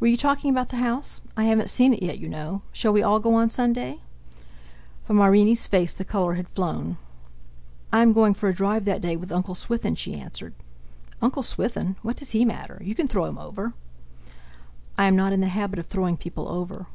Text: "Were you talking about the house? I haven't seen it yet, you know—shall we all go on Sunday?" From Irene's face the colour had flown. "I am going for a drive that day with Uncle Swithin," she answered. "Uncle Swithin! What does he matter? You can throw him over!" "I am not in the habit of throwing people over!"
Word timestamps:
"Were 0.00 0.08
you 0.08 0.16
talking 0.16 0.50
about 0.50 0.70
the 0.70 0.78
house? 0.78 1.20
I 1.36 1.44
haven't 1.44 1.70
seen 1.70 1.94
it 1.94 2.02
yet, 2.02 2.18
you 2.18 2.28
know—shall 2.28 2.92
we 2.92 3.04
all 3.04 3.20
go 3.20 3.34
on 3.36 3.50
Sunday?" 3.50 4.00
From 5.04 5.22
Irene's 5.22 5.68
face 5.68 5.94
the 5.94 6.04
colour 6.04 6.34
had 6.34 6.48
flown. 6.48 6.96
"I 7.92 8.02
am 8.02 8.12
going 8.12 8.34
for 8.34 8.48
a 8.48 8.52
drive 8.52 8.84
that 8.86 9.00
day 9.00 9.14
with 9.14 9.30
Uncle 9.30 9.54
Swithin," 9.54 9.94
she 9.94 10.14
answered. 10.20 10.54
"Uncle 11.22 11.44
Swithin! 11.44 11.94
What 12.02 12.16
does 12.16 12.32
he 12.32 12.44
matter? 12.44 12.82
You 12.84 12.96
can 12.96 13.06
throw 13.06 13.26
him 13.26 13.38
over!" 13.38 13.72
"I 14.98 15.04
am 15.04 15.14
not 15.14 15.32
in 15.32 15.38
the 15.40 15.46
habit 15.46 15.78
of 15.78 15.86
throwing 15.86 16.16
people 16.16 16.48
over!" 16.48 16.86